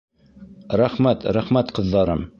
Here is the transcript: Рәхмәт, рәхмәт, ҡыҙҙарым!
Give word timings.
Рәхмәт, 0.83 1.29
рәхмәт, 1.39 1.75
ҡыҙҙарым! 1.81 2.29